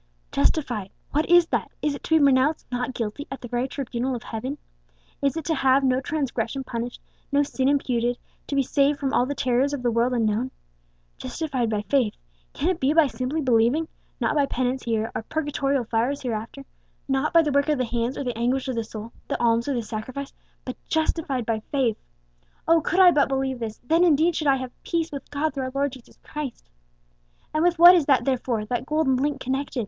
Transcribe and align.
"Justified, 0.31 0.89
what 1.11 1.29
is 1.29 1.45
that? 1.49 1.69
Is 1.83 1.93
it 1.93 2.03
to 2.05 2.17
be 2.17 2.23
pronounced 2.23 2.65
'not 2.71 2.95
guilty' 2.95 3.27
at 3.29 3.39
the 3.41 3.47
very 3.47 3.67
tribunal 3.67 4.15
of 4.15 4.23
Heaven? 4.23 4.57
Is 5.21 5.37
it 5.37 5.45
to 5.45 5.53
have 5.53 5.83
no 5.83 6.01
transgression 6.01 6.63
punished, 6.63 6.99
no 7.31 7.43
sin 7.43 7.69
imputed; 7.69 8.17
to 8.47 8.55
be 8.55 8.63
saved 8.63 8.97
from 8.99 9.13
all 9.13 9.27
the 9.27 9.35
terrors 9.35 9.73
of 9.73 9.83
the 9.83 9.91
world 9.91 10.13
unknown? 10.13 10.49
Justified 11.19 11.69
by 11.69 11.83
faith. 11.83 12.15
Can 12.53 12.69
it 12.69 12.79
be 12.79 12.93
by 12.93 13.05
simply 13.05 13.41
believing? 13.41 13.87
Not 14.19 14.33
by 14.33 14.47
penance 14.47 14.81
here, 14.85 15.11
or 15.13 15.21
purgatorial 15.21 15.83
fires 15.85 16.23
hereafter; 16.23 16.65
not 17.07 17.31
by 17.31 17.43
the 17.43 17.51
work 17.51 17.69
of 17.69 17.77
the 17.77 17.85
hands 17.85 18.17
or 18.17 18.23
the 18.23 18.35
anguish 18.35 18.67
of 18.67 18.73
the 18.73 18.83
soul, 18.83 19.13
the 19.27 19.39
alms 19.39 19.67
or 19.67 19.75
the 19.75 19.83
sacrifice, 19.83 20.33
but 20.65 20.75
justified 20.89 21.45
by 21.45 21.59
faith. 21.71 21.97
Oh! 22.67 22.81
could 22.81 22.99
I 22.99 23.11
but 23.11 23.29
believe 23.29 23.59
this, 23.59 23.79
then 23.83 24.03
indeed 24.03 24.35
should 24.35 24.47
I 24.47 24.55
have 24.55 24.71
peace 24.81 25.11
with 25.11 25.29
God 25.29 25.53
through 25.53 25.65
our 25.65 25.71
Lord 25.75 25.91
Jesus 25.91 26.17
Christ! 26.23 26.67
"And 27.53 27.63
with 27.63 27.77
what 27.77 27.93
is 27.93 28.07
that 28.07 28.25
therefore, 28.25 28.65
that 28.65 28.87
golden 28.87 29.17
link, 29.17 29.39
connected?" 29.39 29.79